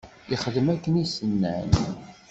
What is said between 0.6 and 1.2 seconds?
akken i